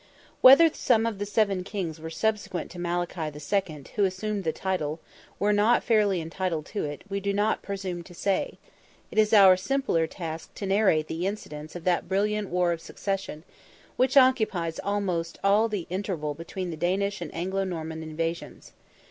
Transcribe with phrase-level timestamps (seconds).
[0.41, 4.99] Whether some of the seven kings subsequent to Malachy II., who assumed the title,
[5.37, 8.57] were not fairly entitled to it, we do not presume to say;
[9.11, 13.43] it is our simpler task to narrate the incidents of that brilliant war of succession,
[13.95, 18.73] which occupies almost all the interval between the Danish and Anglo Norman invasions.